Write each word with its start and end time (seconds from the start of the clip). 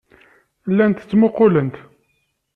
Llant 0.71 1.03
ttmuqqulent. 1.03 1.75